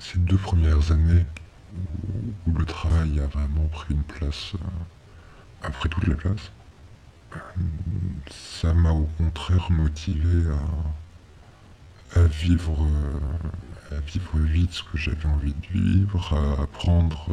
ces 0.00 0.18
deux 0.18 0.38
premières 0.38 0.92
années 0.92 1.24
où, 2.46 2.58
le 2.58 2.64
travail 2.64 3.20
a 3.20 3.26
vraiment 3.26 3.66
pris 3.68 3.94
une 3.94 4.02
place, 4.02 4.54
euh, 4.54 5.66
a 5.66 5.70
pris 5.70 5.88
toute 5.88 6.06
la 6.06 6.14
place, 6.14 6.50
euh, 7.34 7.38
ça 8.30 8.74
m'a 8.74 8.92
au 8.92 9.08
contraire 9.18 9.70
motivé 9.70 10.50
à, 12.16 12.22
vivre, 12.22 12.82
euh, 12.82 13.96
à 13.96 14.00
vivre 14.00 14.38
vite 14.38 14.72
ce 14.72 14.82
que 14.82 14.96
j'avais 14.98 15.26
envie 15.26 15.54
de 15.54 15.78
vivre, 15.78 16.34
à 16.34 16.62
apprendre 16.62 17.28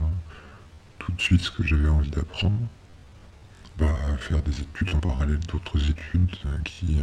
tout 0.99 1.11
de 1.13 1.21
suite 1.21 1.41
ce 1.41 1.52
que 1.52 1.63
j'avais 1.63 1.89
envie 1.89 2.11
d'apprendre, 2.11 2.59
bah, 3.77 3.95
à 4.13 4.18
faire 4.18 4.41
des 4.43 4.61
études 4.61 4.93
en 4.93 4.99
parallèle 4.99 5.39
d'autres 5.39 5.89
études 5.89 6.36
qui 6.65 6.99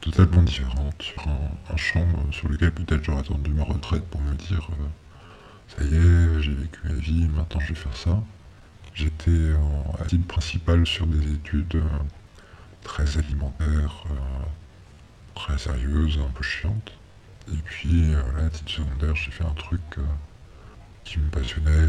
totalement 0.00 0.42
différentes 0.42 1.02
sur 1.02 1.22
un, 1.28 1.76
champ 1.76 2.06
sur 2.32 2.48
lequel 2.48 2.72
peut-être 2.72 3.04
j'aurais 3.04 3.20
attendu 3.20 3.50
ma 3.50 3.64
retraite 3.64 4.04
pour 4.06 4.20
me 4.20 4.34
dire 4.34 4.68
ça 5.76 5.84
y 5.84 5.94
est, 5.94 6.42
j'ai 6.42 6.52
vécu 6.52 6.80
ma 6.84 6.94
vie, 6.94 7.28
maintenant 7.28 7.60
je 7.60 7.68
vais 7.68 7.74
faire 7.74 7.96
ça. 7.96 8.22
J'étais 8.94 9.54
en 9.54 10.04
titre 10.04 10.26
principal 10.26 10.84
sur 10.84 11.06
des 11.06 11.32
études 11.32 11.76
euh, 11.76 11.84
très 12.82 13.18
alimentaires, 13.18 14.04
euh, 14.10 14.44
très 15.34 15.56
sérieuses, 15.58 16.18
un 16.18 16.30
peu 16.30 16.42
chiantes. 16.42 16.92
Et 17.52 17.56
puis, 17.64 18.12
euh, 18.12 18.22
là, 18.36 18.46
à 18.46 18.50
titre 18.50 18.70
secondaire, 18.70 19.14
j'ai 19.14 19.30
fait 19.30 19.44
un 19.44 19.54
truc 19.54 19.80
qui 21.04 21.18
me 21.18 21.30
passionnait 21.30 21.88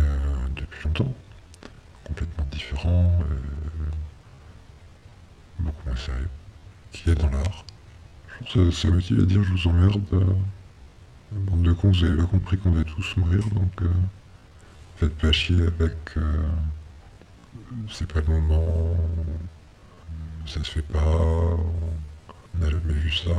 depuis 0.55 0.85
longtemps. 0.85 1.13
Complètement 2.03 2.45
différent, 2.51 3.19
beaucoup 5.59 5.87
moins 5.87 5.95
sérieux, 5.95 6.29
qui 6.91 7.09
est 7.09 7.15
dans 7.15 7.29
l'art. 7.29 7.65
Ça, 8.49 8.71
ça 8.71 8.89
motive 8.89 9.19
à 9.19 9.25
dire 9.25 9.43
je 9.43 9.53
vous 9.53 9.67
emmerde. 9.67 10.01
Bande 11.31 11.63
de 11.63 11.71
cons, 11.73 11.91
vous 11.91 12.03
avez 12.03 12.17
pas 12.17 12.25
compris 12.25 12.57
qu'on 12.57 12.71
va 12.71 12.83
tous 12.83 13.15
mourir, 13.17 13.41
donc 13.49 13.83
faites 14.97 15.15
pas 15.17 15.31
chier 15.31 15.61
avec 15.61 16.17
c'est 17.89 18.11
pas 18.11 18.21
le 18.21 18.27
moment, 18.27 18.97
ça 20.45 20.63
se 20.63 20.71
fait 20.71 20.81
pas, 20.81 20.99
on 20.99 22.59
n'a 22.59 22.69
jamais 22.69 22.93
vu 22.93 23.11
ça. 23.11 23.31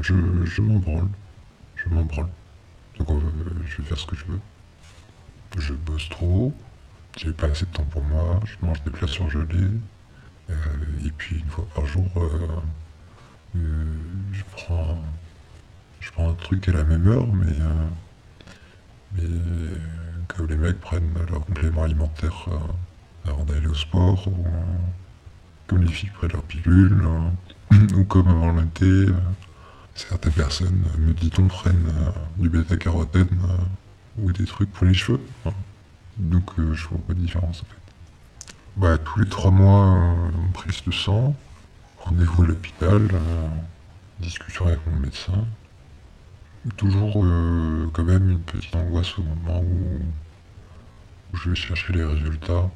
Je, 0.00 0.14
je 0.44 0.62
m'en 0.62 0.78
branle, 0.78 1.08
je 1.76 1.88
m'en 1.88 2.02
branle. 2.02 2.28
Donc 2.98 3.10
euh, 3.10 3.20
je 3.66 3.82
vais 3.82 3.88
faire 3.88 3.98
ce 3.98 4.06
que 4.06 4.16
je 4.16 4.24
veux. 4.24 4.40
Je 5.58 5.74
bosse 5.74 6.08
trop, 6.08 6.54
j'ai 7.16 7.32
pas 7.32 7.48
assez 7.48 7.66
de 7.66 7.70
temps 7.70 7.84
pour 7.84 8.02
moi, 8.04 8.40
je 8.44 8.66
mange 8.66 8.82
des 8.84 8.90
plats 8.90 9.08
surgelés, 9.08 9.70
euh, 10.50 10.54
et 11.04 11.10
puis 11.10 11.36
une 11.36 11.50
fois 11.50 11.66
par 11.74 11.86
jour, 11.86 12.06
euh, 13.56 13.84
je 14.32 14.42
prends 14.52 14.98
je 16.00 16.10
prends 16.12 16.30
un 16.30 16.34
truc 16.34 16.68
à 16.68 16.72
la 16.72 16.84
même 16.84 17.06
heure, 17.06 17.26
mais, 17.32 17.54
mais 19.14 19.28
que 20.26 20.42
les 20.42 20.56
mecs 20.56 20.80
prennent 20.80 21.14
leur 21.30 21.44
complément 21.44 21.84
alimentaire 21.84 22.48
avant 23.24 23.44
d'aller 23.44 23.68
au 23.68 23.74
sport, 23.74 24.26
ou 24.26 24.44
comme 25.72 25.84
les 25.84 25.92
filles 25.92 26.10
prennent 26.10 26.32
leur 26.32 26.42
pilule, 26.42 27.02
euh, 27.72 27.76
ou 27.96 28.04
comme 28.04 28.28
avant 28.28 28.54
euh, 28.82 29.12
certaines 29.94 30.32
personnes, 30.32 30.84
me 30.98 31.12
dit-on, 31.12 31.48
prennent 31.48 31.88
euh, 31.88 32.10
du 32.36 32.48
bêta-carotène 32.48 33.28
ou 34.18 34.32
des 34.32 34.44
trucs 34.44 34.70
pour 34.70 34.86
les 34.86 34.94
cheveux. 34.94 35.20
Donc 36.18 36.50
je 36.56 36.88
vois 36.88 36.98
pas 37.06 37.14
de 37.14 37.20
différence 37.20 37.62
en 37.62 37.64
fait. 37.64 38.54
Bah, 38.76 38.98
tous 38.98 39.20
les 39.20 39.28
trois 39.28 39.50
mois, 39.50 40.14
prise 40.52 40.82
de 40.86 40.92
sang, 40.92 41.34
rendez-vous 42.04 42.42
à 42.42 42.46
l'hôpital, 42.46 43.08
discussion 44.20 44.66
avec 44.66 44.80
mon 44.86 44.98
médecin. 44.98 45.44
Toujours 46.76 47.24
quand 47.92 48.04
même 48.04 48.30
une 48.30 48.40
petite 48.40 48.74
angoisse 48.76 49.18
au 49.18 49.22
moment 49.22 49.60
où 49.60 51.36
je 51.36 51.50
vais 51.50 51.56
chercher 51.56 51.92
les 51.92 52.04
résultats 52.04 52.70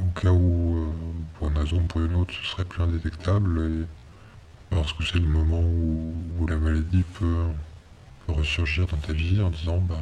au 0.00 0.20
cas 0.20 0.30
où, 0.30 0.76
euh, 0.76 0.92
pour 1.34 1.48
une 1.48 1.58
raison 1.58 1.76
ou 1.76 1.82
pour 1.82 2.00
une 2.00 2.14
autre, 2.14 2.32
ce 2.34 2.50
serait 2.50 2.64
plus 2.64 2.82
indétectable, 2.82 3.60
et 3.60 4.74
parce 4.74 4.92
que 4.92 5.04
c'est 5.04 5.18
le 5.18 5.28
moment 5.28 5.60
où, 5.60 6.46
la 6.46 6.56
maladie 6.56 7.04
peut, 7.18 7.46
ressurgir 8.28 8.86
dans 8.86 8.96
ta 8.96 9.12
vie 9.12 9.40
en 9.42 9.50
disant 9.50 9.78
bah 9.78 9.96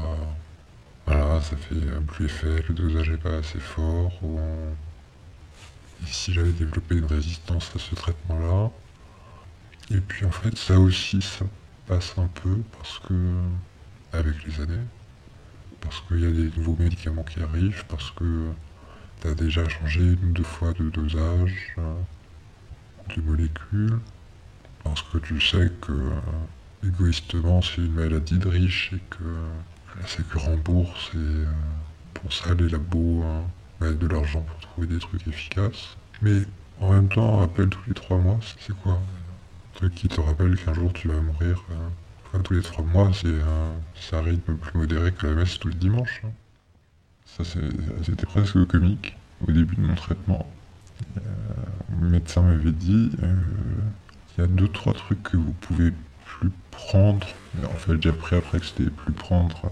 voilà, 1.06 1.40
ça 1.40 1.56
fait 1.56 1.74
plus 2.08 2.26
effet, 2.26 2.62
le 2.68 2.74
dosage 2.74 3.10
n'est 3.10 3.16
pas 3.16 3.38
assez 3.38 3.58
fort, 3.58 4.12
si 6.06 6.32
j'avais 6.32 6.52
développé 6.52 6.96
une 6.96 7.04
résistance 7.04 7.70
à 7.74 7.78
ce 7.78 7.94
traitement-là. 7.94 8.70
Et 9.90 10.00
puis 10.00 10.24
en 10.26 10.30
fait, 10.30 10.56
ça 10.56 10.78
aussi, 10.78 11.22
ça 11.22 11.44
passe 11.86 12.14
un 12.18 12.28
peu 12.28 12.58
parce 12.76 12.98
que, 13.00 13.14
avec 14.12 14.44
les 14.46 14.60
années, 14.60 14.84
parce 15.80 16.00
qu'il 16.02 16.20
y 16.20 16.26
a 16.26 16.30
des 16.30 16.56
nouveaux 16.56 16.76
médicaments 16.78 17.22
qui 17.22 17.40
arrivent, 17.40 17.84
parce 17.88 18.10
que 18.12 18.50
tu 19.20 19.28
as 19.28 19.34
déjà 19.34 19.68
changé 19.68 20.00
une 20.00 20.30
ou 20.30 20.32
deux 20.32 20.42
fois 20.42 20.72
de 20.72 20.90
dosage 20.90 21.74
euh, 21.78 21.94
de 23.16 23.22
molécules, 23.22 23.98
parce 24.84 25.02
que 25.02 25.18
tu 25.18 25.40
sais 25.40 25.70
que 25.80 25.92
euh, 25.92 26.86
égoïstement 26.86 27.62
c'est 27.62 27.78
une 27.78 27.92
maladie 27.92 28.38
de 28.38 28.48
riche 28.48 28.92
et 28.92 29.00
que 29.10 29.24
la 30.00 30.06
sécu 30.06 30.38
rembourse 30.38 31.10
et 31.14 31.18
euh, 31.18 31.46
pour 32.14 32.32
ça 32.32 32.54
les 32.54 32.68
labos 32.68 33.22
hein, 33.24 33.44
mettent 33.80 33.98
de 33.98 34.06
l'argent 34.06 34.40
pour 34.42 34.58
trouver 34.60 34.86
des 34.86 34.98
trucs 34.98 35.26
efficaces. 35.26 35.96
Mais 36.22 36.42
en 36.80 36.92
même 36.92 37.08
temps, 37.08 37.38
rappel 37.38 37.68
tous 37.68 37.80
les 37.86 37.94
trois 37.94 38.18
mois, 38.18 38.38
c'est 38.60 38.76
quoi? 38.78 38.94
Un 38.94 39.78
truc 39.78 39.94
qui 39.94 40.08
te 40.08 40.20
rappelle 40.20 40.56
qu'un 40.56 40.74
jour 40.74 40.92
tu 40.92 41.08
vas 41.08 41.20
mourir. 41.20 41.64
Enfin, 42.26 42.42
tous 42.42 42.54
les 42.54 42.62
trois 42.62 42.84
mois, 42.84 43.10
c'est 43.14 44.16
un, 44.16 44.22
rythme 44.22 44.56
plus 44.56 44.78
modéré 44.78 45.12
que 45.12 45.26
la 45.26 45.34
messe 45.34 45.58
tous 45.58 45.68
les 45.68 45.74
dimanches. 45.74 46.22
Hein. 46.24 46.30
Ça, 47.24 47.44
c'était 48.02 48.26
presque 48.26 48.64
comique 48.66 49.16
au 49.46 49.52
début 49.52 49.76
de 49.76 49.82
mon 49.82 49.94
traitement. 49.94 50.46
Euh, 51.16 51.20
le 52.00 52.08
médecin 52.08 52.42
m'avait 52.42 52.72
dit 52.72 53.12
euh, 53.22 53.34
il 54.36 54.40
y 54.40 54.44
a 54.44 54.46
deux, 54.46 54.68
trois 54.68 54.94
trucs 54.94 55.22
que 55.22 55.36
vous 55.36 55.52
pouvez 55.52 55.92
plus 56.24 56.50
prendre. 56.70 57.26
En 57.64 57.76
fait, 57.76 58.00
j'ai 58.02 58.10
appris 58.10 58.36
après 58.36 58.60
que 58.60 58.66
c'était 58.66 58.90
plus 58.90 59.12
prendre 59.12 59.70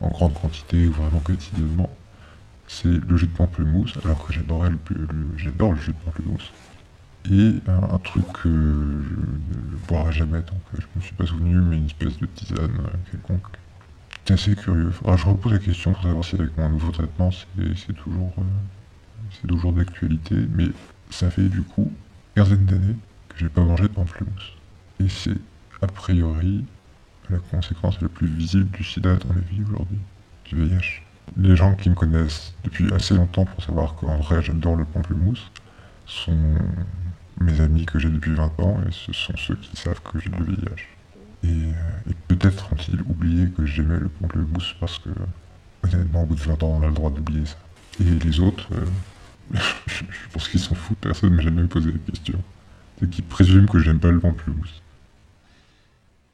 en 0.00 0.08
grande 0.08 0.34
quantité 0.34 0.86
ou 0.86 0.92
vraiment 0.92 1.20
quotidiennement. 1.20 1.90
C'est 2.68 2.88
le 3.08 3.16
jus 3.16 3.26
de 3.26 3.36
pamplemousse, 3.36 3.94
alors 4.04 4.24
que 4.26 4.32
j'adorais 4.32 4.70
le, 4.70 4.78
j'adore 5.36 5.72
le 5.72 5.80
jus 5.80 5.92
de 5.92 5.96
pamplemousse. 6.04 6.52
Et 7.30 7.54
un, 7.66 7.98
truc 7.98 8.24
que 8.32 8.48
je 8.48 8.48
ne 8.48 9.76
boirai 9.88 10.12
jamais, 10.12 10.40
donc 10.40 10.60
je 10.78 10.86
me 10.94 11.00
suis 11.00 11.14
pas 11.14 11.26
souvenu, 11.26 11.56
mais 11.56 11.78
une 11.78 11.86
espèce 11.86 12.16
de 12.18 12.26
tisane 12.26 12.70
quelconque 13.10 13.58
c'est 14.28 14.34
assez 14.34 14.56
curieux. 14.56 14.92
je 14.92 15.24
repose 15.24 15.52
la 15.52 15.58
question 15.58 15.94
pour 15.94 16.02
savoir 16.02 16.22
si 16.22 16.34
avec 16.34 16.54
mon 16.58 16.68
nouveau 16.68 16.92
traitement 16.92 17.30
c'est 17.30 17.94
toujours, 17.94 18.34
euh, 18.36 19.46
toujours 19.46 19.72
d'actualité, 19.72 20.34
mais 20.54 20.66
ça 21.08 21.30
fait 21.30 21.48
du 21.48 21.62
coup 21.62 21.90
quinzaine 22.34 22.66
d'années 22.66 22.96
que 23.30 23.38
j'ai 23.38 23.48
pas 23.48 23.62
mangé 23.62 23.84
de 23.84 23.88
pamplemousse. 23.88 24.52
Et 25.00 25.08
c'est 25.08 25.38
a 25.80 25.86
priori 25.86 26.66
la 27.30 27.38
conséquence 27.38 28.02
la 28.02 28.08
plus 28.10 28.26
visible 28.26 28.68
du 28.70 28.84
sida 28.84 29.16
dans 29.16 29.32
ma 29.32 29.40
vie 29.40 29.62
aujourd'hui, 29.66 29.98
du 30.44 30.56
VIH. 30.56 31.07
Les 31.36 31.56
gens 31.56 31.74
qui 31.74 31.90
me 31.90 31.94
connaissent 31.94 32.54
depuis 32.64 32.92
assez 32.92 33.14
longtemps 33.14 33.44
pour 33.44 33.62
savoir 33.62 33.94
qu'en 33.94 34.16
vrai 34.18 34.42
j'adore 34.42 34.76
le 34.76 34.84
pamplemousse 34.84 35.50
sont 36.06 36.36
mes 37.40 37.60
amis 37.60 37.86
que 37.86 37.98
j'ai 37.98 38.10
depuis 38.10 38.34
20 38.34 38.60
ans 38.60 38.80
et 38.86 38.92
ce 38.92 39.12
sont 39.12 39.36
ceux 39.36 39.56
qui 39.56 39.76
savent 39.76 40.00
que 40.00 40.18
j'ai 40.18 40.30
du 40.30 40.42
VIH. 40.42 40.88
Et, 41.44 42.14
peut-être 42.26 42.72
ont-ils 42.72 43.00
oublié 43.02 43.48
que 43.50 43.64
j'aimais 43.64 43.98
le 43.98 44.08
pamplemousse 44.08 44.74
parce 44.80 44.98
que, 44.98 45.10
honnêtement, 45.84 46.22
au 46.22 46.26
bout 46.26 46.34
de 46.34 46.40
20 46.40 46.62
ans, 46.62 46.78
on 46.80 46.82
a 46.82 46.86
le 46.86 46.92
droit 46.92 47.10
d'oublier 47.10 47.46
ça. 47.46 47.56
Et 48.00 48.04
les 48.04 48.40
autres, 48.40 48.68
euh, 48.72 49.56
je 49.86 50.04
pense 50.32 50.48
qu'ils 50.48 50.60
s'en 50.60 50.74
foutent, 50.74 50.98
personne 50.98 51.30
ne 51.30 51.36
m'a 51.36 51.42
jamais 51.42 51.64
posé 51.64 51.92
la 51.92 51.98
question. 51.98 52.38
C'est 52.98 53.08
qu'ils 53.08 53.24
présument 53.24 53.66
que 53.66 53.78
j'aime 53.78 54.00
pas 54.00 54.10
le 54.10 54.18
pamplemousse. 54.18 54.82